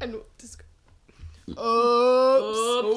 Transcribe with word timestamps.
And 0.00 0.16
just. 0.38 0.62
Oops. 1.50 1.58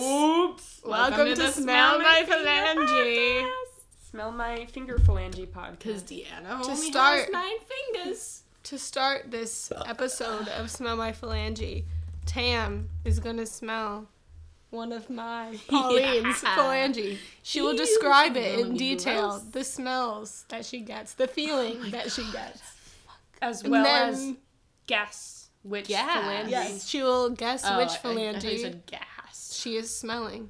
Oops. 0.02 0.82
Welcome, 0.86 1.28
to, 1.28 1.36
the 1.36 1.52
Smell 1.52 2.00
My 2.00 2.24
Phalange. 2.28 3.50
Smell 4.10 4.32
my 4.32 4.66
finger 4.66 4.98
phalange 4.98 5.48
podcast. 5.48 5.80
Because 5.80 6.04
Deanna 6.04 6.62
To 6.64 6.70
only 6.72 6.92
start- 6.92 7.20
has 7.22 7.30
nine 7.30 7.58
fingers. 7.94 8.44
To 8.64 8.78
start 8.78 9.32
this 9.32 9.72
episode 9.88 10.48
of 10.50 10.70
Smell 10.70 10.96
My 10.98 11.12
Phalange, 11.14 11.86
Tam 12.26 12.90
is 13.06 13.20
gonna 13.20 13.46
smell 13.46 14.08
one 14.70 14.92
of 14.92 15.10
my 15.10 15.58
Pauline's 15.70 16.44
Yeah. 16.44 16.56
phalange. 16.56 17.18
She 17.42 17.62
will 17.62 17.76
describe 17.76 18.36
it 18.38 18.60
in 18.60 18.68
gross. 18.70 18.78
detail, 18.80 19.40
the 19.52 19.64
smells 19.64 20.46
that 20.50 20.66
she 20.66 20.82
gets, 20.82 21.14
the 21.14 21.28
feeling 21.28 21.78
oh 21.86 21.90
that 21.90 22.12
she 22.12 22.30
gets. 22.32 22.62
as 23.42 23.64
well 23.64 23.84
then- 23.84 24.10
as 24.10 24.34
guess 24.88 25.41
which 25.64 25.88
Gas. 25.88 26.10
phalange. 26.26 26.50
Yes, 26.50 26.88
she 26.88 27.02
will 27.04 27.30
guess 27.30 27.64
Oh, 27.66 27.78
which 27.78 27.90
I- 27.90 27.94
I 27.94 27.98
thought 28.34 28.42
said 28.42 28.86
gas. 28.86 29.54
she 29.54 29.76
is 29.76 29.96
smelling. 29.96 30.50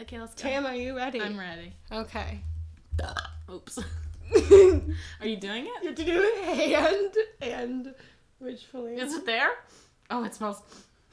Okay, 0.00 0.18
let's 0.18 0.34
go. 0.34 0.42
Tam, 0.48 0.66
are 0.66 0.74
you 0.74 0.96
ready? 0.96 1.20
I'm 1.20 1.38
ready. 1.38 1.74
Okay. 1.92 2.40
Oops. 3.50 3.78
Are 5.20 5.26
you 5.26 5.36
doing 5.36 5.66
it? 5.66 5.72
You 5.82 5.88
have 5.88 5.94
to 5.96 6.04
do 6.04 6.32
hand 6.44 7.14
and 7.40 7.94
which 8.38 8.70
phalange? 8.72 8.98
Is 8.98 9.14
it 9.14 9.26
there? 9.26 9.50
Oh, 10.10 10.22
it 10.24 10.34
smells. 10.34 10.62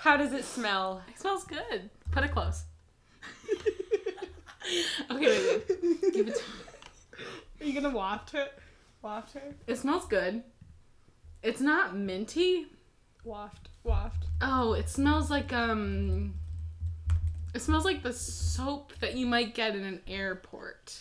How 0.00 0.16
does 0.16 0.32
it 0.32 0.44
smell? 0.44 1.02
It 1.08 1.18
smells 1.18 1.44
good. 1.44 1.90
Put 2.12 2.24
it 2.24 2.30
close. 2.32 2.64
okay, 5.10 5.26
wait, 5.26 5.62
wait. 5.68 6.12
Give 6.12 6.28
it 6.28 6.36
to 6.36 6.42
Are 7.60 7.66
you 7.66 7.80
gonna 7.80 7.94
waft 7.94 8.34
it? 8.34 8.52
Waft 9.02 9.34
her? 9.34 9.42
It 9.66 9.76
smells 9.78 10.06
good. 10.06 10.42
It's 11.44 11.60
not 11.60 11.94
minty. 11.94 12.66
Waft. 13.22 13.68
Waft. 13.84 14.24
Oh, 14.40 14.72
it 14.72 14.88
smells 14.88 15.30
like 15.30 15.52
um. 15.52 16.34
It 17.54 17.62
smells 17.62 17.84
like 17.84 18.02
the 18.02 18.12
soap 18.12 18.92
that 19.00 19.14
you 19.14 19.26
might 19.26 19.54
get 19.54 19.76
in 19.76 19.84
an 19.84 20.00
airport. 20.08 20.98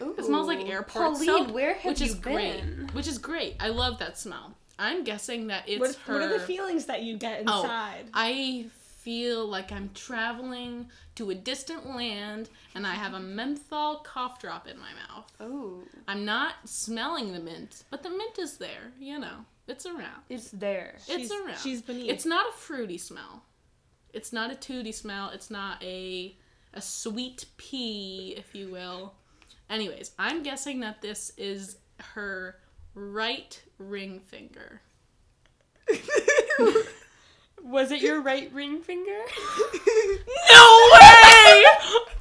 Ooh. 0.00 0.14
It 0.16 0.24
smells 0.24 0.46
like 0.46 0.66
airport 0.66 1.14
Pauline, 1.14 1.26
soap, 1.26 1.50
where 1.50 1.74
have 1.74 1.84
which 1.84 2.00
you 2.00 2.06
is 2.06 2.14
great. 2.14 2.62
Which 2.92 3.06
is 3.06 3.18
great. 3.18 3.56
I 3.60 3.68
love 3.68 3.98
that 3.98 4.18
smell. 4.18 4.54
I'm 4.78 5.04
guessing 5.04 5.48
that 5.48 5.68
it's 5.68 5.80
What, 5.80 5.94
her. 6.06 6.14
what 6.14 6.22
are 6.22 6.38
the 6.38 6.44
feelings 6.44 6.86
that 6.86 7.02
you 7.02 7.18
get 7.18 7.40
inside? 7.40 7.54
Oh, 7.54 7.62
inside? 7.62 8.04
I 8.14 8.66
feel 9.02 9.46
like 9.46 9.70
I'm 9.70 9.90
traveling 9.94 10.86
to 11.16 11.30
a 11.30 11.34
distant 11.34 11.86
land 11.94 12.48
and 12.74 12.86
I 12.86 12.94
have 12.94 13.14
a 13.14 13.20
menthol 13.20 13.96
cough 13.98 14.40
drop 14.40 14.66
in 14.66 14.78
my 14.78 14.90
mouth. 15.08 15.30
Oh, 15.40 15.82
I'm 16.08 16.24
not 16.24 16.54
smelling 16.64 17.32
the 17.32 17.40
mint, 17.40 17.84
but 17.90 18.02
the 18.02 18.10
mint 18.10 18.38
is 18.38 18.56
there, 18.56 18.92
you 18.98 19.18
know. 19.18 19.44
It's 19.72 19.86
around. 19.86 20.22
it's 20.28 20.50
there. 20.50 20.92
It's 20.96 21.06
She's- 21.06 21.30
around. 21.32 21.58
she's 21.58 21.82
beneath. 21.82 22.10
It's 22.10 22.26
not 22.26 22.48
a 22.48 22.52
fruity 22.52 22.98
smell. 22.98 23.42
It's 24.12 24.32
not 24.32 24.50
a 24.52 24.54
tooty 24.54 24.92
smell. 24.92 25.30
It's 25.30 25.50
not 25.50 25.82
a 25.82 26.36
a 26.74 26.80
sweet 26.82 27.46
pea, 27.56 28.34
if 28.36 28.54
you 28.54 28.68
will. 28.70 29.14
Anyways, 29.70 30.12
I'm 30.18 30.42
guessing 30.42 30.80
that 30.80 31.00
this 31.02 31.32
is 31.36 31.76
her 32.14 32.56
right 32.94 33.60
ring 33.78 34.20
finger. 34.20 34.82
Was 37.62 37.92
it 37.92 38.00
your 38.02 38.20
right 38.20 38.52
ring 38.52 38.80
finger? 38.82 39.18
No 40.50 40.90
way! 40.92 41.64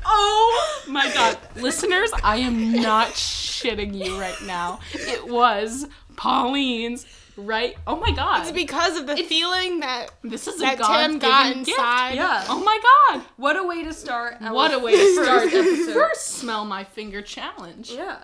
Oh 0.05 0.83
my 0.87 1.11
god. 1.13 1.37
Listeners, 1.55 2.11
I 2.23 2.37
am 2.37 2.71
not 2.73 3.09
shitting 3.09 3.93
you 3.95 4.19
right 4.19 4.39
now. 4.45 4.79
It 4.93 5.27
was 5.27 5.87
Pauline's 6.15 7.05
right. 7.37 7.75
Oh 7.87 7.95
my 7.95 8.11
god. 8.11 8.41
It's 8.41 8.51
because 8.51 8.97
of 8.97 9.07
the 9.07 9.17
feeling 9.17 9.79
that 9.81 10.07
this 10.23 10.47
is 10.47 10.57
a 10.57 10.59
that 10.59 10.79
God 10.79 11.07
Tim 11.07 11.19
got 11.19 11.55
gift. 11.55 11.69
Yeah. 11.77 12.45
Oh 12.49 12.63
my 12.63 12.79
god. 13.11 13.25
What 13.37 13.57
a 13.57 13.63
way 13.63 13.83
to 13.83 13.93
start. 13.93 14.37
Our 14.41 14.53
What 14.53 14.73
a 14.73 14.79
way 14.79 14.93
to 14.95 15.13
start 15.13 15.51
first 15.51 15.55
episode. 15.55 15.93
first 15.93 16.27
smell 16.27 16.65
my 16.65 16.83
finger 16.83 17.21
challenge. 17.21 17.91
Yeah. 17.91 18.17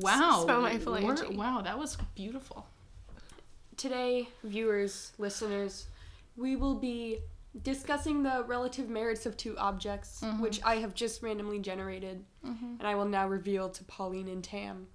Wow. 0.00 0.42
Smell 0.44 0.62
my 0.62 0.78
phalange. 0.78 1.34
Wow, 1.34 1.62
that 1.62 1.78
was 1.78 1.96
beautiful. 2.14 2.66
Today, 3.76 4.28
viewers, 4.42 5.12
listeners, 5.18 5.86
we 6.36 6.56
will 6.56 6.74
be 6.74 7.18
discussing 7.62 8.22
the 8.22 8.44
relative 8.46 8.88
merits 8.88 9.26
of 9.26 9.36
two 9.36 9.56
objects, 9.58 10.20
mm-hmm. 10.22 10.40
which 10.40 10.60
I 10.64 10.76
have 10.76 10.94
just 10.94 11.22
randomly 11.22 11.58
generated, 11.58 12.24
mm-hmm. 12.44 12.74
and 12.78 12.86
I 12.86 12.94
will 12.94 13.06
now 13.06 13.28
reveal 13.28 13.68
to 13.70 13.84
Pauline 13.84 14.28
and 14.28 14.42
Tam. 14.42 14.86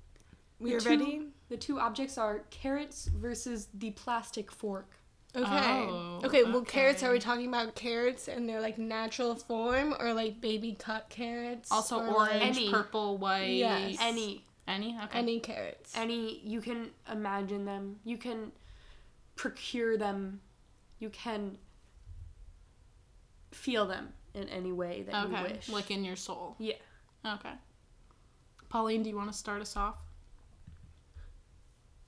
We're 0.59 0.79
two- 0.79 0.89
ready. 0.89 1.27
The 1.49 1.57
two 1.57 1.79
objects 1.79 2.17
are 2.17 2.39
carrots 2.49 3.05
versus 3.07 3.67
the 3.73 3.91
plastic 3.91 4.51
fork. 4.51 4.89
Okay. 5.35 5.45
Oh, 5.89 6.21
okay. 6.23 6.43
Well, 6.43 6.61
carrots. 6.61 7.01
Are 7.03 7.11
we 7.11 7.19
talking 7.19 7.47
about 7.47 7.75
carrots 7.75 8.27
in 8.27 8.45
their 8.47 8.61
like 8.61 8.77
natural 8.77 9.35
form, 9.35 9.95
or 9.99 10.13
like 10.13 10.39
baby 10.41 10.75
cut 10.77 11.09
carrots? 11.09 11.71
Also 11.71 11.99
or, 11.99 12.07
orange, 12.07 12.43
Any. 12.57 12.71
purple, 12.71 13.17
white. 13.17 13.47
Yes. 13.49 13.97
Any, 13.99 14.45
Any? 14.67 14.97
Okay. 15.05 15.19
any 15.19 15.39
carrots. 15.39 15.95
any, 15.97 16.39
you 16.43 16.61
can 16.61 16.91
imagine 17.11 17.65
them. 17.65 17.99
You 18.03 18.17
can 18.17 18.51
procure 19.35 19.97
them. 19.97 20.39
You 20.99 21.09
can 21.09 21.57
feel 23.51 23.85
them 23.87 24.13
in 24.33 24.47
any 24.49 24.71
way 24.71 25.03
that 25.03 25.29
you 25.29 25.35
wish. 25.53 25.69
Like 25.69 25.91
in 25.91 26.03
your 26.03 26.15
soul. 26.15 26.55
yeah. 26.59 26.75
Okay. 27.25 27.53
Pauline, 28.69 29.03
do 29.03 29.09
you 29.09 29.15
want 29.15 29.31
to 29.31 29.37
start 29.37 29.61
us 29.61 29.75
off? 29.77 29.95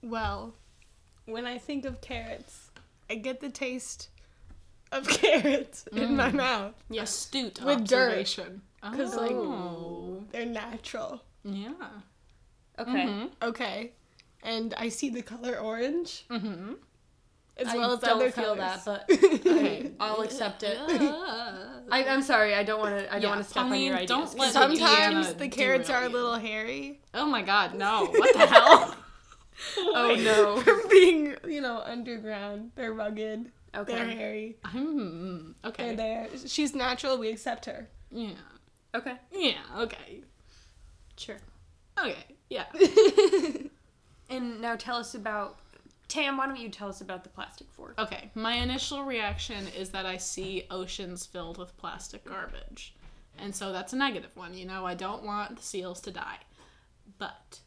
Well, 0.06 0.54
when 1.26 1.46
I 1.46 1.58
think 1.58 1.84
of 1.86 2.00
carrots, 2.02 2.70
I 3.10 3.16
get 3.16 3.40
the 3.42 3.50
taste 3.50 4.10
of 4.92 5.08
carrots 5.22 5.88
in 5.92 6.16
my 6.16 6.32
mouth. 6.32 6.74
Astute 6.92 7.62
With 7.64 7.88
dirt. 7.88 8.10
observation. 8.10 8.62
'Cause, 8.82 9.16
like, 9.16 9.32
oh. 9.32 10.24
They're 10.32 10.46
natural. 10.46 11.22
yeah. 11.44 11.74
Okay. 12.78 13.06
Mhm. 13.08 13.30
Okay. 13.42 13.92
And 14.44 14.74
I 14.78 14.90
see 14.90 15.10
the 15.10 15.24
color 15.24 15.58
orange 15.58 16.26
Mm-hmm. 16.30 16.74
as 17.58 17.68
I 17.68 17.78
well 17.78 17.94
as 17.94 18.00
don't 18.00 18.12
other 18.18 18.30
feel 18.32 18.56
colors. 18.56 18.84
that, 18.86 19.08
but 19.08 19.10
Okay. 19.48 19.92
I'll 20.00 20.22
accept 20.22 20.62
it. 20.62 20.78
I, 20.80 22.04
I'm 22.08 22.22
sorry. 22.22 22.54
I 22.54 22.64
don't 22.64 22.80
want 22.80 23.00
to. 23.00 23.08
I 23.10 23.14
don't 23.14 23.22
Yeah, 23.24 23.30
want 23.30 23.44
to 23.44 23.50
step 23.50 23.66
on 23.66 23.80
your 23.80 23.96
ideas. 23.96 24.10
don't 24.10 24.38
let 24.38 24.54
Sometimes 24.54 25.28
Deanna 25.34 25.38
the 25.38 25.48
carrots 25.48 25.90
are 25.90 26.04
a 26.04 26.10
little 26.10 26.36
hairy. 26.36 27.00
oh 27.16 27.26
my 27.26 27.42
god, 27.42 27.74
no. 27.76 28.06
What 28.06 28.34
the 28.34 28.46
hell? 28.46 28.96
Oh 29.78 30.16
no. 30.20 30.62
From 30.62 30.82
being, 30.90 31.36
you 31.48 31.62
know, 31.62 31.82
underground. 31.86 32.72
They're 32.76 32.94
rugged. 32.94 33.52
Mm, 33.74 33.80
okay. 33.80 33.94
They're 33.94 34.08
hairy. 34.08 34.58
I'm 34.64 35.56
They're 35.64 35.72
okay. 35.72 35.96
there. 35.96 36.28
She's 36.46 36.76
natural. 36.76 37.18
We 37.18 37.30
accept 37.30 37.66
her. 37.66 37.88
Yeah. 38.12 38.32
Okay. 38.94 39.16
Yeah, 39.32 39.60
okay. 39.78 40.22
Sure. 41.18 41.38
Okay. 42.00 42.36
Yeah. 42.50 42.66
And 44.30 44.60
now 44.62 44.76
tell 44.76 44.98
us 44.98 45.16
about 45.16 45.58
Tam. 46.08 46.38
Why 46.38 46.48
don't 46.48 46.60
you 46.60 46.70
tell 46.70 46.90
us 46.90 47.02
about 47.02 47.24
the 47.24 47.30
plastic 47.30 47.68
fork? 47.72 48.00
Okay. 48.00 48.32
My 48.36 48.54
initial 48.54 49.04
reaction 49.04 49.68
is 49.78 49.90
that 49.90 50.06
I 50.06 50.18
see 50.18 50.66
oceans 50.72 51.26
filled 51.26 51.58
with 51.58 51.78
plastic 51.78 52.26
garbage. 52.26 52.96
And 53.38 53.56
so 53.56 53.72
that's 53.72 53.94
a 53.94 53.98
negative 53.98 54.32
one. 54.36 54.54
You 54.54 54.66
know, 54.66 54.86
I 54.86 54.96
don't 54.96 55.24
want 55.24 55.58
the 55.58 55.64
seals 55.64 56.02
to 56.02 56.12
die. 56.12 56.40
But 57.18 57.60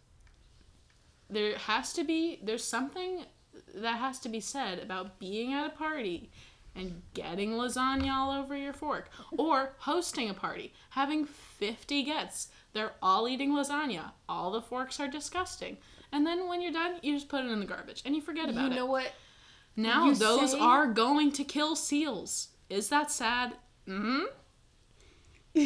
there 1.30 1.56
has 1.58 1.92
to 1.94 2.04
be 2.04 2.40
there's 2.42 2.64
something 2.64 3.24
that 3.74 3.98
has 3.98 4.18
to 4.20 4.28
be 4.28 4.40
said 4.40 4.78
about 4.78 5.18
being 5.18 5.52
at 5.52 5.66
a 5.66 5.70
party 5.70 6.30
and 6.74 7.02
getting 7.14 7.52
lasagna 7.52 8.10
all 8.12 8.30
over 8.30 8.56
your 8.56 8.72
fork 8.72 9.10
or 9.36 9.74
hosting 9.78 10.30
a 10.30 10.34
party 10.34 10.72
having 10.90 11.24
50 11.24 12.02
guests 12.04 12.48
they're 12.72 12.92
all 13.02 13.28
eating 13.28 13.50
lasagna 13.52 14.12
all 14.28 14.50
the 14.52 14.62
forks 14.62 15.00
are 15.00 15.08
disgusting 15.08 15.76
and 16.12 16.26
then 16.26 16.46
when 16.48 16.62
you're 16.62 16.72
done 16.72 16.96
you 17.02 17.14
just 17.14 17.28
put 17.28 17.44
it 17.44 17.50
in 17.50 17.60
the 17.60 17.66
garbage 17.66 18.02
and 18.06 18.14
you 18.14 18.22
forget 18.22 18.48
about 18.48 18.66
it. 18.66 18.68
You 18.68 18.72
it 18.72 18.76
know 18.76 18.86
what? 18.86 19.12
now 19.76 20.06
You 20.06 20.14
those 20.14 20.52
say- 20.52 20.58
are 20.60 20.86
going 20.86 21.32
to 21.32 21.44
kill 21.44 21.74
seals. 21.76 22.48
Is 22.70 22.88
that 22.90 23.10
sad? 23.10 23.54
hmm 23.86 24.20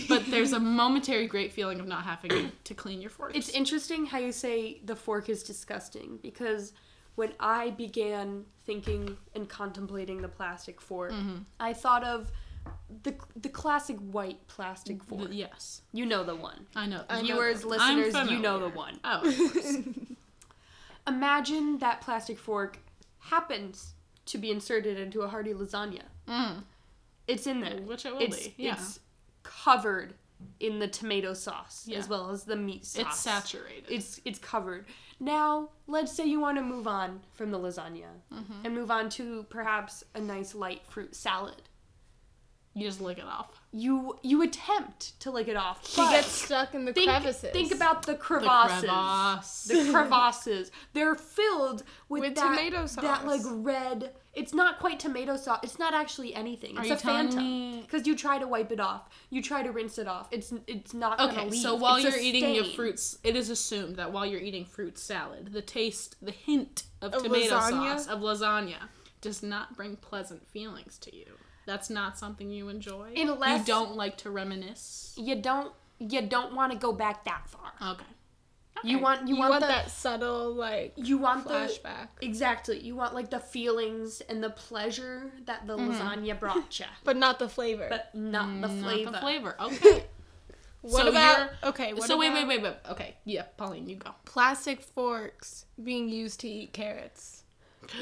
But 0.08 0.21
there's 0.32 0.52
a 0.52 0.61
momentary 0.61 1.26
great 1.26 1.52
feeling 1.52 1.81
of 1.81 1.87
not 1.87 2.05
having 2.05 2.52
to 2.64 2.75
clean 2.75 3.00
your 3.00 3.11
fork. 3.11 3.37
It's 3.37 3.50
interesting 3.50 4.06
how 4.06 4.19
you 4.19 4.32
say 4.32 4.81
the 4.84 4.96
fork 4.96 5.29
is 5.29 5.43
disgusting 5.43 6.19
because 6.23 6.73
when 7.14 7.32
I 7.38 7.70
began 7.70 8.44
thinking 8.64 9.17
and 9.34 9.49
contemplating 9.49 10.23
the 10.23 10.29
plastic 10.29 10.81
fork, 10.81 11.12
I 11.61 11.73
thought 11.73 12.05
of 12.05 12.31
the 13.02 13.14
the 13.37 13.49
classic 13.49 13.96
white 13.99 14.46
plastic 14.49 15.02
fork. 15.05 15.29
Th- 15.29 15.32
yes, 15.32 15.82
You 15.93 16.06
know 16.06 16.25
the 16.25 16.34
one. 16.34 16.67
I 16.75 16.87
know. 16.87 17.05
I 17.08 17.20
know 17.20 17.26
Viewers, 17.26 17.61
them. 17.62 17.70
listeners, 17.70 18.31
you 18.31 18.38
know 18.38 18.58
the 18.58 18.69
one. 18.69 19.00
Oh, 19.05 19.20
of. 19.29 19.87
Imagine 21.06 21.79
that 21.79 22.00
plastic 22.00 22.38
fork 22.38 22.79
happens 23.19 23.94
to 24.26 24.38
be 24.38 24.50
inserted 24.50 24.99
into 24.99 25.23
a 25.23 25.29
hearty 25.29 25.52
lasagna. 25.52 26.02
Mm. 26.29 26.62
It's 27.26 27.46
in 27.46 27.61
there. 27.61 27.81
Which 27.81 28.06
it 28.06 28.12
will 28.12 28.23
it's, 28.23 28.49
be, 28.49 28.55
yeah. 28.56 28.75
It's 28.75 29.00
covered 29.43 30.14
in 30.60 30.78
the 30.78 30.88
tomato 30.88 31.34
sauce 31.34 31.84
Yeah. 31.86 31.98
as 31.98 32.08
well 32.08 32.30
as 32.30 32.44
the 32.44 32.56
meat 32.56 32.84
sauce. 32.86 33.02
It's 33.06 33.18
saturated. 33.20 33.84
It's 33.90 34.20
it's 34.24 34.38
covered. 34.38 34.86
Now, 35.20 35.70
let's 35.86 36.12
say 36.12 36.24
you 36.26 36.40
want 36.40 36.58
to 36.58 36.62
move 36.62 36.86
on 36.88 37.20
from 37.32 37.50
the 37.50 37.58
lasagna 37.58 38.08
Mm-hmm. 38.32 38.64
and 38.64 38.74
move 38.74 38.90
on 38.90 39.08
to 39.10 39.44
perhaps 39.50 40.04
a 40.14 40.20
nice 40.20 40.54
light 40.54 40.82
fruit 40.86 41.14
salad. 41.14 41.62
you 42.74 42.86
just 42.86 43.02
lick 43.02 43.18
it 43.18 43.24
off. 43.24 43.60
You 43.70 44.18
you 44.22 44.40
attempt 44.42 45.20
to 45.20 45.30
lick 45.30 45.46
it 45.48 45.56
off. 45.56 45.86
She 45.86 46.00
gets 46.10 46.28
stuck 46.28 46.74
in 46.74 46.86
the 46.86 46.92
think, 46.94 47.10
crevices. 47.10 47.50
Think 47.52 47.70
about 47.74 48.06
the 48.06 48.14
crevasses. 48.14 48.80
The 48.80 48.86
crevasses. 48.88 49.66
crevasse. 49.66 49.66
The 49.66 49.92
crevasses. 49.92 50.70
They're 50.94 51.14
filled 51.14 51.82
with, 52.08 52.22
With 52.22 52.34
that, 52.36 52.48
tomato 52.56 52.86
That 53.02 53.26
like 53.26 53.42
red. 53.44 54.12
It's 54.34 54.55
not 54.55 54.79
quite 54.79 54.99
tomato 54.99 55.37
sauce. 55.37 55.61
It's 55.62 55.79
not 55.79 55.93
actually 55.93 56.34
anything. 56.34 56.79
It's 56.79 56.88
you 56.88 56.94
a 56.94 56.96
telling 56.96 57.29
phantom. 57.29 57.44
me- 57.44 57.81
Because 57.82 58.06
you 58.06 58.17
try 58.17 58.38
to 58.38 58.46
wipe 58.49 58.73
it 58.73 58.81
off. 58.81 59.08
You 59.29 59.43
try 59.43 59.62
to 59.62 59.70
rinse 59.70 59.99
it 59.99 60.08
off. 60.08 60.29
It's 60.31 60.52
it's 60.67 60.94
not 60.94 61.19
gonna 61.19 61.32
Okay, 61.32 61.50
leave. 61.50 61.61
so 61.61 61.75
while 61.75 61.96
It's 61.96 62.05
you're 62.05 62.19
eating 62.19 62.55
your 62.55 62.64
fruits, 62.64 63.19
it 63.25 63.37
is 63.37 63.50
assumed 63.50 63.96
that 63.96 64.11
while 64.12 64.25
you're 64.25 64.40
eating 64.40 64.64
fruit 64.64 64.96
salad, 64.99 65.52
the 65.52 65.61
taste, 65.61 66.17
the 66.23 66.32
hint 66.32 66.84
of, 67.02 67.12
Of 67.12 67.25
tomato 67.25 67.56
lasagna? 67.58 67.99
sauce 67.99 68.06
of 68.08 68.20
lasagna 68.20 68.88
does 69.20 69.43
not 69.43 69.76
bring 69.76 69.96
pleasant 69.96 70.46
feelings 70.49 70.99
to 71.00 71.14
you. 71.14 71.26
That's 71.67 71.90
not 71.90 72.19
something 72.19 72.50
you 72.50 72.69
enjoy. 72.70 73.12
Unless- 73.17 73.61
you 73.61 73.64
don't 73.75 73.96
like 73.96 74.17
to 74.19 74.31
reminisce. 74.31 75.14
you 75.19 75.34
don't 75.37 75.73
you 75.99 76.20
don't 76.23 76.55
want 76.55 76.73
to 76.73 76.79
go 76.79 76.93
back 76.93 77.25
that 77.25 77.49
far. 77.49 77.75
Okay. 77.93 78.05
You 78.84 78.98
want 78.98 79.28
you, 79.28 79.34
you 79.34 79.40
want, 79.40 79.50
want 79.50 79.60
the 79.62 79.69
that 79.69 79.90
subtle 79.90 80.52
like 80.54 80.94
you 80.96 81.19
want 81.19 81.46
the 81.46 81.54
flashback, 81.54 82.08
exactly. 82.20 82.80
You 82.80 82.96
want 82.96 83.14
like 83.14 83.30
the 83.30 83.38
feelings 83.38 84.20
and 84.22 84.42
the 84.42 84.50
pleasure 84.50 85.30
that 85.46 85.66
the 85.66 85.76
mm-hmm. 85.76 85.92
lasagna 85.92 86.38
brought 86.38 86.80
you, 86.80 86.86
but 87.04 87.16
not 87.16 87.38
the 87.38 87.48
flavor. 87.48 87.86
but 87.88 88.14
not 88.14 88.46
the 88.60 88.69
mm, 88.69 88.80
Not 88.80 88.84
flavor. 88.84 89.10
the 89.10 89.19
flavor. 89.19 89.56
Okay. 89.62 90.04
what 90.80 91.04
so 91.04 91.10
about 91.10 91.50
okay? 91.62 91.92
What 91.92 92.08
so 92.08 92.19
wait, 92.19 92.32
wait, 92.32 92.42
about 92.42 92.48
wait, 92.48 92.62
wait. 92.62 92.76
Okay. 92.90 93.16
Yeah, 93.24 93.44
Pauline, 93.56 93.88
you 93.88 93.96
go. 93.96 94.10
Plastic 94.24 94.82
forks 94.82 95.66
being 95.82 96.08
used 96.08 96.40
to 96.40 96.48
eat 96.48 96.72
carrots. 96.72 97.44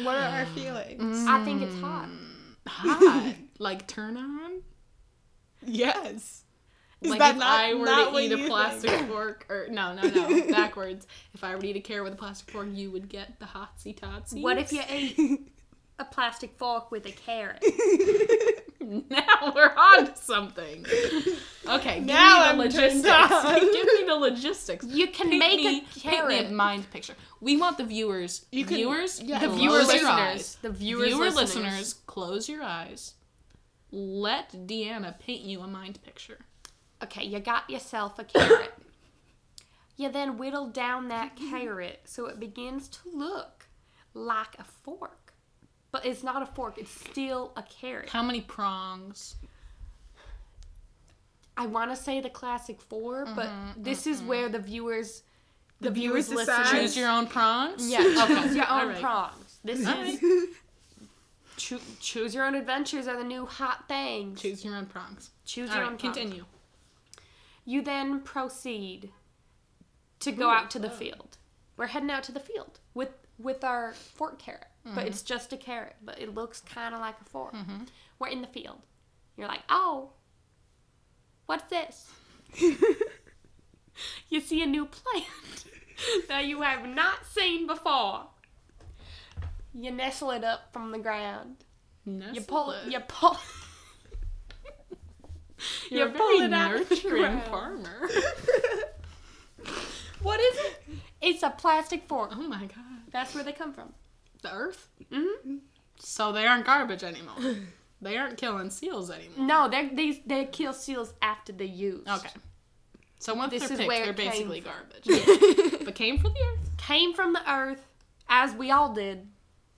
What 0.03 0.17
are 0.17 0.39
our 0.39 0.47
feelings? 0.47 1.27
I 1.29 1.45
think 1.45 1.63
it's 1.63 1.79
hot. 1.81 2.09
Mm, 2.09 2.69
hot. 2.69 3.35
like 3.59 3.87
turn 3.87 4.17
on. 4.17 4.63
Yes. 5.67 6.45
Is 7.03 7.11
like 7.11 7.19
that 7.21 7.31
if 7.35 7.39
not- 7.39 7.61
I 7.61 7.75
were 7.75 7.87
to 7.87 8.19
eat 8.19 8.33
a 8.33 8.47
plastic 8.49 8.91
think? 8.91 9.09
fork, 9.09 9.47
or 9.49 9.69
no, 9.71 9.95
no, 9.95 10.03
no, 10.03 10.47
backwards. 10.51 11.07
If 11.35 11.43
I 11.43 11.55
were 11.55 11.61
to 11.63 11.67
eat 11.69 11.77
a 11.77 11.81
carrot 11.81 12.05
with 12.05 12.13
a 12.13 12.17
plastic 12.17 12.51
fork, 12.53 12.69
you 12.73 12.91
would 12.91 13.09
get 13.09 13.39
the 13.39 13.47
hotsy 13.47 13.99
totsy. 13.99 14.43
What 14.43 14.59
if 14.59 14.71
you 14.73 14.83
ate 14.89 15.19
a 15.99 16.05
plastic 16.05 16.59
fork 16.59 16.91
with 16.91 17.07
a 17.07 17.13
carrot? 17.13 17.65
Now 18.83 19.53
we're 19.55 19.73
on 19.77 20.07
to 20.07 20.17
something. 20.17 20.85
Okay, 21.69 21.97
give 21.99 22.07
Now 22.07 22.39
me 22.41 22.45
I'm 22.47 22.59
the 22.59 22.69
turned 22.71 23.03
logistics. 23.05 23.55
give 23.73 23.85
me 23.85 24.05
the 24.07 24.15
logistics. 24.17 24.87
You 24.87 25.07
can 25.09 25.29
Paint 25.29 25.39
make 25.39 25.57
me, 25.59 25.67
a 25.67 25.71
me 25.73 25.87
a 25.97 26.01
carrot. 26.01 26.51
mind 26.51 26.91
picture. 26.91 27.15
We 27.41 27.57
want 27.57 27.77
the 27.79 27.85
viewers. 27.85 28.47
You 28.51 28.65
can- 28.65 28.77
viewers, 28.79 29.23
yeah, 29.23 29.39
The 29.39 29.51
viewers, 29.51 29.87
listeners. 29.87 30.57
The 30.63 30.71
viewers 30.71 31.09
viewer 31.09 31.25
listeners. 31.27 31.55
listeners, 31.57 31.95
close 32.07 32.49
your 32.49 32.63
eyes. 32.65 33.15
Let 33.93 34.51
Deanna 34.67 35.19
paint 35.21 35.43
you 35.43 35.61
a 35.61 35.69
mind 35.69 36.03
picture. 36.03 36.39
Okay, 37.03 37.25
you 37.25 37.41
got 37.41 37.69
yourself 37.71 38.19
a 38.19 38.25
carrot. 38.25 38.73
you 39.97 40.11
then 40.11 40.39
whittle 40.39 40.67
down 40.67 41.09
that 41.09 41.37
mm-hmm. 41.37 41.51
carrot 41.51 42.01
so 42.05 42.27
it 42.27 42.39
begins 42.39 42.89
to 42.89 43.01
look 43.13 43.67
like 44.15 44.59
a 44.59 44.65
fork. 44.65 45.33
But 45.93 46.07
it's 46.07 46.23
not 46.23 46.43
a 46.43 46.47
fork, 46.47 46.79
it's 46.79 46.91
still 46.91 47.53
a 47.57 47.63
carrot. 47.63 48.11
How 48.11 48.23
many 48.23 48.41
prongs? 48.41 49.37
I 51.57 51.67
want 51.67 51.91
to 51.91 51.97
say 51.97 52.21
the 52.21 52.31
classic 52.31 52.81
4 52.81 53.27
but 53.35 53.47
mm-hmm, 53.47 53.83
this 53.83 54.07
is 54.07 54.19
mm-hmm. 54.19 54.29
where 54.29 54.49
the 54.49 54.59
viewers 54.59 55.23
the, 55.81 55.91
viewers 55.91 56.29
viewers, 56.29 56.47
decide. 56.47 56.81
Choose 56.81 56.97
your 56.97 57.09
own 57.09 57.27
prongs. 57.27 57.91
Yeah, 57.91 58.01
Okay. 58.01 58.43
choose 58.43 58.57
your 58.57 58.71
own 58.71 58.89
right. 58.89 59.01
prongs. 59.01 59.59
This 59.65 59.87
All 59.87 59.95
is 60.03 60.23
right. 60.23 60.49
choo- 61.57 61.81
choose 62.01 62.35
your 62.35 62.45
own 62.45 62.55
adventures 62.55 63.09
are 63.09 63.17
the 63.17 63.25
new 63.25 63.47
hot 63.47 63.89
things. 63.89 64.41
Choose 64.41 64.65
your 64.65 64.77
own 64.77 64.87
prongs. 64.87 65.31
Choose 65.45 65.71
All 65.71 65.77
your 65.77 65.85
right, 65.85 65.93
own 65.93 65.99
prongs. 65.99 66.17
continue. 66.17 66.45
You 67.71 67.83
then 67.83 68.21
proceed 68.23 69.11
to 70.19 70.33
go 70.33 70.51
out 70.51 70.73
to 70.73 70.81
the 70.81 70.91
field. 70.91 71.39
We're 71.77 71.87
heading 71.87 72.11
out 72.11 72.25
to 72.25 72.33
the 72.33 72.41
field 72.41 72.81
with 72.95 73.11
with 73.39 73.63
our 73.63 73.93
fork 73.95 74.41
carrot, 74.41 74.67
but 74.85 75.07
it's 75.07 75.23
just 75.23 75.53
a 75.53 75.57
carrot, 75.57 75.95
but 76.03 76.21
it 76.21 76.35
looks 76.35 76.61
kind 76.61 76.95
of 76.97 77.01
like 77.01 77.15
a 77.21 77.25
fork. 77.25 77.55
We're 78.19 78.27
in 78.27 78.41
the 78.43 78.49
field. 78.49 78.81
You're 79.37 79.47
like, 79.47 79.63
oh, 79.69 80.11
what's 81.47 81.63
this? 81.71 82.11
you 84.29 84.41
see 84.41 84.63
a 84.63 84.67
new 84.67 84.87
plant 84.87 85.65
that 86.29 86.47
you 86.47 86.63
have 86.63 86.89
not 86.89 87.25
seen 87.25 87.69
before. 87.69 88.27
You 89.73 89.93
nestle 89.93 90.33
it 90.33 90.43
up 90.43 90.73
from 90.73 90.91
the 90.91 90.99
ground. 90.99 91.65
You 92.35 92.41
pull 92.41 92.73
it. 92.73 92.91
You 92.91 92.99
pull. 92.99 93.39
You're 95.91 96.09
you 96.09 96.15
a 96.15 96.19
pull 96.19 96.27
very 96.39 96.47
it 96.47 96.53
out 96.53 96.73
nurturing 96.91 97.41
farmer. 97.43 98.09
What 100.23 100.39
is 100.41 100.57
it? 100.59 100.83
It's 101.23 101.43
a 101.43 101.51
plastic 101.51 102.07
fork. 102.07 102.31
oh 102.35 102.43
my 102.49 102.61
god. 102.67 103.01
That's 103.11 103.35
where 103.35 103.43
they 103.45 103.53
come 103.53 103.73
from. 103.73 103.93
The 104.43 104.53
earth? 104.53 104.89
hmm 105.13 105.57
So 105.99 106.33
they 106.33 106.47
aren't 106.47 106.67
garbage 106.67 107.03
anymore. 107.03 107.37
they 108.03 108.17
aren't 108.19 108.37
killing 108.37 108.71
seals 108.71 109.11
anymore. 109.11 109.47
No, 109.47 109.69
they 109.69 109.89
they 109.89 110.23
they 110.27 110.45
kill 110.47 110.73
seals 110.73 111.15
after 111.23 111.53
they 111.53 111.65
use. 111.67 112.07
Okay. 112.07 112.31
So 113.19 113.35
once 113.35 113.51
This 113.51 113.63
they're 113.65 113.73
is 113.73 113.79
picked, 113.79 113.89
where 113.89 114.05
they're 114.07 114.13
basically 114.15 114.61
from. 114.63 114.73
garbage. 114.73 115.83
but 115.85 115.95
came 115.95 116.19
from 116.19 116.33
the 116.33 116.41
earth. 116.41 116.71
Came 116.79 117.13
from 117.15 117.33
the 117.35 117.51
earth, 117.53 117.87
as 118.29 118.55
we 118.55 118.71
all 118.71 118.93
did. 118.95 119.27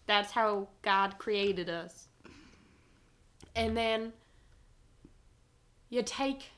That's 0.07 0.33
how 0.33 0.69
God 0.83 1.19
created 1.19 1.69
us. 1.71 2.07
And 3.55 3.77
then 3.77 4.13
you 5.93 6.03
take 6.03 6.51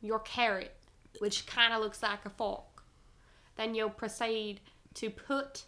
your 0.00 0.18
carrot, 0.20 0.74
which 1.18 1.46
kind 1.46 1.74
of 1.74 1.80
looks 1.82 2.02
like 2.02 2.24
a 2.24 2.30
fork. 2.30 2.82
Then 3.56 3.74
you'll 3.74 3.90
proceed 3.90 4.60
to 4.94 5.10
put 5.10 5.64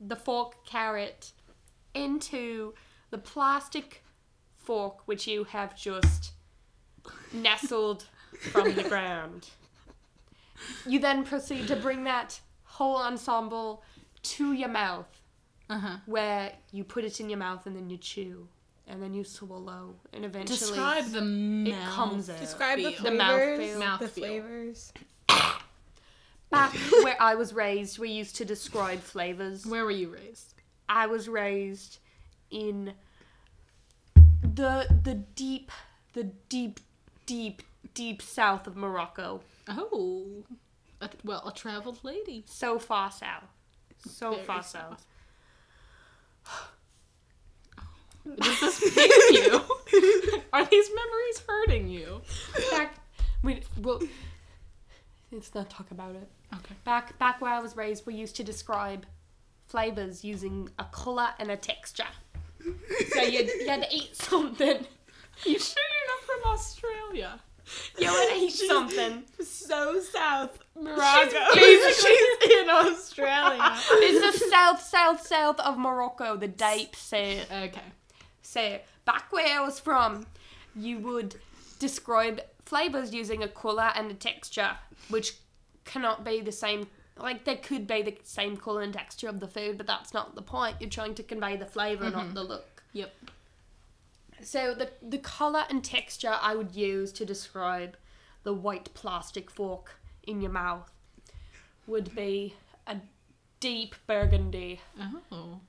the 0.00 0.16
fork 0.16 0.64
carrot 0.64 1.32
into 1.92 2.72
the 3.10 3.18
plastic 3.18 4.02
fork 4.56 5.06
which 5.06 5.26
you 5.26 5.44
have 5.44 5.76
just 5.76 6.32
nestled 7.32 8.06
from 8.52 8.74
the 8.74 8.82
ground. 8.88 9.50
You 10.86 10.98
then 11.00 11.24
proceed 11.24 11.68
to 11.68 11.76
bring 11.76 12.04
that 12.04 12.40
whole 12.64 12.96
ensemble 12.96 13.82
to 14.22 14.52
your 14.54 14.68
mouth, 14.70 15.20
Uh 15.68 15.78
huh. 15.78 15.96
where 16.06 16.52
you 16.72 16.82
put 16.84 17.04
it 17.04 17.20
in 17.20 17.28
your 17.28 17.38
mouth 17.38 17.66
and 17.66 17.76
then 17.76 17.90
you 17.90 17.98
chew, 17.98 18.48
and 18.88 19.02
then 19.02 19.14
you 19.14 19.22
swallow, 19.24 19.94
and 20.12 20.24
eventually 20.24 20.58
Describe 20.58 21.04
the 21.06 21.20
mouth. 21.20 21.92
comes 21.94 22.30
out. 22.30 22.40
Describe 22.40 22.78
the 22.78 22.92
feel. 22.92 23.02
The 23.04 23.10
mouth 23.10 23.30
flavors. 23.38 23.68
feel. 23.70 23.78
Mouth 23.78 24.00
the 24.00 24.08
feel. 24.08 24.24
flavors. 24.24 24.92
Back 26.50 26.74
where 27.02 27.20
I 27.20 27.34
was 27.34 27.52
raised, 27.52 27.98
we 27.98 28.08
used 28.10 28.36
to 28.36 28.44
describe 28.44 29.00
flavors. 29.00 29.66
Where 29.66 29.84
were 29.84 29.90
you 29.90 30.08
raised? 30.08 30.54
I 30.88 31.06
was 31.06 31.28
raised 31.28 31.98
in 32.50 32.94
the 34.42 34.86
the 35.04 35.14
deep, 35.14 35.70
the 36.14 36.24
deep, 36.48 36.80
deep, 37.26 37.62
deep 37.92 38.22
south 38.22 38.66
of 38.66 38.76
Morocco. 38.76 39.42
Oh. 39.68 40.44
A, 41.00 41.10
well, 41.22 41.46
a 41.46 41.52
traveled 41.52 42.00
lady. 42.02 42.42
So 42.46 42.78
far 42.78 43.12
south. 43.12 43.44
So 44.04 44.32
Very 44.32 44.44
far 44.44 44.62
south. 44.62 45.04
south. 46.44 46.72
Does 48.36 48.60
this 48.60 48.94
pain 48.94 49.10
you? 49.30 49.62
Are 50.52 50.64
these 50.64 50.90
memories 50.94 51.42
hurting 51.46 51.88
you? 51.88 52.22
Back, 52.70 52.94
we, 53.42 53.62
well, 53.80 54.00
let's 55.32 55.54
not 55.54 55.70
talk 55.70 55.90
about 55.90 56.14
it. 56.14 56.28
Okay. 56.54 56.74
Back 56.84 57.18
back 57.18 57.40
where 57.40 57.52
I 57.52 57.60
was 57.60 57.76
raised, 57.76 58.06
we 58.06 58.14
used 58.14 58.36
to 58.36 58.44
describe 58.44 59.06
flavors 59.66 60.24
using 60.24 60.70
a 60.78 60.84
color 60.84 61.28
and 61.38 61.50
a 61.50 61.56
texture. 61.56 62.04
So 63.12 63.22
you 63.22 63.48
had 63.66 63.82
to 63.82 63.94
eat 63.94 64.16
something. 64.16 64.86
You 65.44 65.58
sure 65.58 65.82
you're 65.84 66.08
not 66.08 66.24
from 66.26 66.52
Australia? 66.52 67.40
You 67.98 68.06
to 68.06 68.34
eat 68.34 68.52
something. 68.52 69.24
So 69.44 70.00
south 70.00 70.58
Morocco. 70.74 71.38
She's, 71.54 71.96
she's 72.02 72.60
in 72.60 72.70
Australia. 72.70 73.76
It's 73.90 74.40
the 74.40 74.46
south 74.46 74.80
south 74.82 75.26
south 75.26 75.60
of 75.60 75.78
Morocco, 75.78 76.36
the 76.36 76.48
deep 76.48 76.96
south. 76.96 77.50
Okay. 77.52 77.80
So 78.48 78.78
back 79.04 79.30
where 79.30 79.60
I 79.60 79.62
was 79.62 79.78
from, 79.78 80.26
you 80.74 81.00
would 81.00 81.36
describe 81.78 82.40
flavors 82.64 83.12
using 83.12 83.42
a 83.42 83.48
color 83.48 83.92
and 83.94 84.10
a 84.10 84.14
texture, 84.14 84.70
which 85.10 85.34
cannot 85.84 86.24
be 86.24 86.40
the 86.40 86.50
same. 86.50 86.86
Like 87.18 87.44
they 87.44 87.56
could 87.56 87.86
be 87.86 88.00
the 88.00 88.16
same 88.22 88.56
color 88.56 88.80
and 88.80 88.90
texture 88.92 89.28
of 89.28 89.40
the 89.40 89.48
food, 89.48 89.76
but 89.76 89.86
that's 89.86 90.14
not 90.14 90.34
the 90.34 90.40
point. 90.40 90.76
You're 90.80 90.88
trying 90.88 91.14
to 91.16 91.22
convey 91.22 91.56
the 91.58 91.66
flavor, 91.66 92.08
not 92.08 92.26
mm-hmm. 92.26 92.34
the 92.34 92.42
look. 92.42 92.82
Yep. 92.94 93.12
So 94.40 94.72
the 94.72 94.92
the 95.02 95.18
color 95.18 95.64
and 95.68 95.84
texture 95.84 96.36
I 96.40 96.54
would 96.54 96.74
use 96.74 97.12
to 97.12 97.26
describe 97.26 97.98
the 98.44 98.54
white 98.54 98.94
plastic 98.94 99.50
fork 99.50 100.00
in 100.22 100.40
your 100.40 100.52
mouth 100.52 100.90
would 101.86 102.14
be 102.14 102.54
a 102.86 102.96
deep 103.60 103.94
burgundy, 104.06 104.80
Oh. 105.30 105.60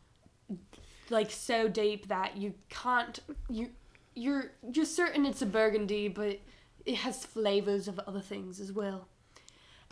Like 1.11 1.31
so 1.31 1.67
deep 1.67 2.07
that 2.07 2.37
you 2.37 2.53
can't 2.69 3.19
you 3.49 3.69
you're 4.15 4.51
you're 4.73 4.85
certain 4.85 5.25
it's 5.25 5.41
a 5.41 5.45
burgundy, 5.45 6.07
but 6.07 6.39
it 6.85 6.95
has 6.95 7.25
flavors 7.25 7.87
of 7.87 7.99
other 8.07 8.21
things 8.21 8.59
as 8.59 8.71
well. 8.71 9.07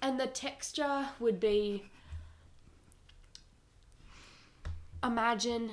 And 0.02 0.20
the 0.20 0.28
texture 0.28 1.08
would 1.20 1.40
be 1.40 1.86
imagine 5.04 5.72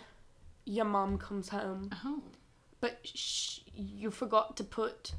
your 0.64 0.84
mom 0.84 1.18
comes 1.18 1.48
home 1.50 1.90
Oh. 2.04 2.22
but 2.80 3.00
sh- 3.04 3.60
you 3.74 4.10
forgot 4.10 4.56
to 4.58 4.64
put 4.64 5.12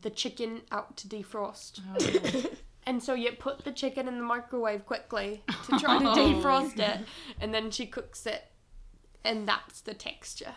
the 0.00 0.10
chicken 0.10 0.62
out 0.70 0.96
to 0.98 1.08
defrost. 1.08 1.80
oh. 1.88 2.50
And 2.86 3.00
so 3.02 3.12
you 3.14 3.30
put 3.32 3.64
the 3.64 3.72
chicken 3.72 4.08
in 4.08 4.16
the 4.16 4.24
microwave 4.24 4.86
quickly 4.86 5.42
to 5.66 5.78
try 5.78 5.98
to 5.98 6.08
Oh. 6.10 6.14
defrost 6.16 6.78
it, 6.80 7.00
and 7.38 7.52
then 7.54 7.70
she 7.70 7.86
cooks 7.86 8.24
it, 8.26 8.42
and 9.24 9.46
that's 9.46 9.80
the 9.80 9.94
texture. 9.94 10.54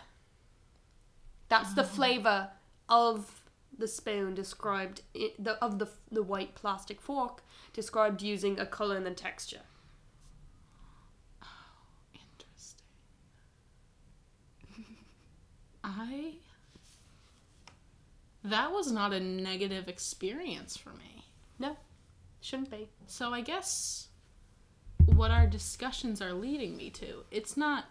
That's 1.48 1.74
the 1.74 1.82
mm. 1.82 1.88
flavor 1.88 2.50
of 2.88 3.44
the 3.76 3.88
spoon 3.88 4.34
described 4.34 5.02
i 5.16 5.32
the 5.38 5.52
of 5.62 5.78
the 5.78 5.88
the 6.10 6.22
white 6.22 6.54
plastic 6.54 7.00
fork 7.00 7.42
described 7.72 8.22
using 8.22 8.58
a 8.58 8.66
color 8.66 8.96
and 8.96 9.06
the 9.06 9.10
texture. 9.10 9.62
Oh, 11.42 11.46
interesting. 12.14 12.84
I. 15.84 16.34
That 18.44 18.72
was 18.72 18.92
not 18.92 19.14
a 19.14 19.20
negative 19.20 19.88
experience 19.88 20.76
for 20.76 20.90
me. 20.90 21.24
No, 21.58 21.76
shouldn't 22.40 22.70
be. 22.70 22.88
So 23.06 23.32
I 23.32 23.40
guess 23.40 24.08
what 25.06 25.30
our 25.30 25.46
discussions 25.46 26.20
are 26.20 26.32
leading 26.32 26.76
me 26.76 26.90
to, 26.90 27.24
it's 27.30 27.56
not 27.56 27.86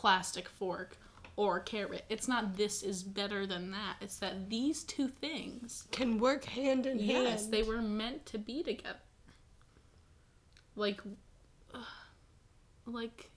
plastic 0.00 0.48
fork 0.48 0.96
or 1.36 1.60
carrot. 1.60 2.04
It's 2.08 2.26
not 2.26 2.56
this 2.56 2.82
is 2.82 3.02
better 3.02 3.46
than 3.46 3.70
that. 3.72 3.96
It's 4.00 4.16
that 4.20 4.48
these 4.48 4.82
two 4.82 5.08
things, 5.08 5.86
Can 5.90 6.18
work 6.18 6.44
hand 6.46 6.86
in 6.86 6.98
hand. 6.98 7.08
yes, 7.28 7.46
they 7.46 7.62
were 7.62 7.82
meant 7.82 8.24
to 8.26 8.38
be 8.38 8.62
together. 8.62 8.96
Like, 10.74 11.02
ugh, 11.74 11.84
like, 12.86 13.30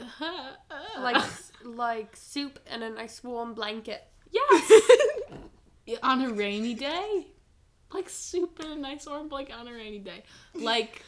uh, 0.00 0.04
uh. 0.70 1.00
Like 1.02 1.22
like 1.64 2.16
soup 2.16 2.58
and 2.66 2.82
a 2.82 2.88
nice 2.88 3.22
warm 3.22 3.52
blanket. 3.52 4.02
yes, 4.30 4.72
on 6.02 6.22
a 6.22 6.32
rainy 6.32 6.72
day, 6.72 7.26
like 7.92 8.08
soup 8.08 8.60
and 8.60 8.72
a 8.72 8.76
nice 8.76 9.06
warm 9.06 9.28
blanket 9.28 9.54
on 9.56 9.68
a 9.68 9.74
rainy 9.74 9.98
day, 9.98 10.22
like, 10.54 11.02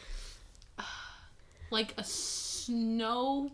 like 1.70 1.94
a 1.96 2.04
snow 2.04 3.50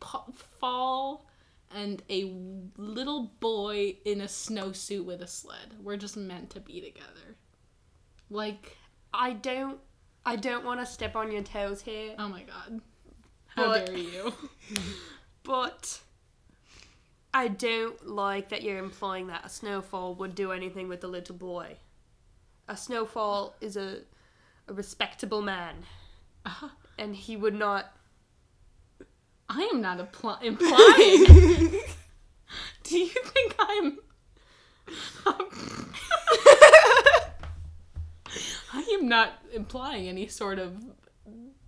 po- 0.00 0.32
fall 0.58 1.26
and 1.74 2.02
a 2.10 2.24
little 2.76 3.32
boy 3.40 3.96
in 4.04 4.20
a 4.20 4.24
snowsuit 4.24 5.04
with 5.04 5.22
a 5.22 5.26
sled. 5.26 5.76
We're 5.82 5.96
just 5.96 6.16
meant 6.16 6.50
to 6.50 6.60
be 6.60 6.80
together. 6.80 7.36
Like, 8.28 8.76
I 9.14 9.32
don't 9.34 9.78
I 10.26 10.36
don't 10.36 10.64
want 10.64 10.80
to 10.80 10.86
step 10.86 11.16
on 11.16 11.32
your 11.32 11.42
toes 11.42 11.80
here, 11.80 12.14
oh 12.18 12.28
my 12.28 12.42
god, 12.42 12.80
how 13.46 13.66
But- 13.66 13.86
dare 13.86 13.96
you? 13.96 14.32
but 15.42 16.00
I 17.32 17.48
don't 17.48 18.06
like 18.06 18.48
that 18.50 18.62
you're 18.62 18.78
implying 18.78 19.28
that 19.28 19.44
a 19.46 19.48
snowfall 19.48 20.14
would 20.16 20.34
do 20.34 20.50
anything 20.52 20.88
with 20.88 21.00
the 21.00 21.08
little 21.08 21.36
boy. 21.36 21.76
A 22.68 22.76
snowfall 22.76 23.54
is 23.60 23.76
a 23.76 24.00
a 24.68 24.72
respectable 24.74 25.42
man, 25.42 25.74
Uh, 26.44 26.68
and 26.98 27.16
he 27.16 27.36
would 27.36 27.54
not. 27.54 27.92
I 29.52 29.68
am 29.72 29.80
not 29.80 29.98
apply- 29.98 30.38
implying. 30.42 31.26
Do 32.84 32.98
you 32.98 33.08
think 33.08 33.54
I'm? 33.58 33.98
I 38.72 38.82
am 38.98 39.08
not 39.08 39.32
implying 39.52 40.08
any 40.08 40.28
sort 40.28 40.58
of 40.58 40.72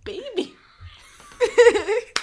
baby. 0.05 0.53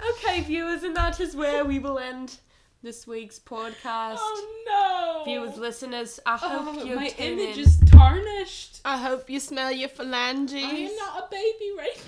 Okay, 0.00 0.42
viewers, 0.42 0.84
and 0.84 0.94
that 0.94 1.18
is 1.18 1.34
where 1.34 1.64
we 1.64 1.80
will 1.80 1.98
end 1.98 2.38
this 2.84 3.04
week's 3.04 3.40
podcast. 3.40 4.18
Oh 4.20 5.24
no! 5.24 5.24
Viewers, 5.24 5.56
listeners, 5.58 6.20
I 6.24 6.34
oh, 6.40 6.48
hope 6.48 6.76
Oh, 6.78 6.84
you 6.84 6.94
my 6.94 7.12
image 7.18 7.56
in. 7.58 7.64
is 7.64 7.80
tarnished. 7.86 8.80
I 8.84 8.96
hope 8.96 9.28
you 9.28 9.40
smell 9.40 9.72
your 9.72 9.88
phalanges. 9.88 10.62
I 10.62 10.70
am 10.70 10.96
not 10.96 11.24
a 11.24 11.30
baby 11.32 11.72
right 11.76 12.00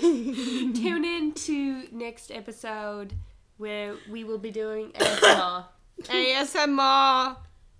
tune 0.00 1.04
in 1.04 1.32
to 1.32 1.84
next 1.92 2.30
episode 2.30 3.14
where 3.56 3.94
we 4.10 4.24
will 4.24 4.38
be 4.38 4.50
doing 4.50 4.92
ASMR. 4.92 5.64
ASMR. 6.02 7.36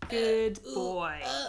Good 0.09 0.61
boy. 0.75 1.19
now. 1.23 1.49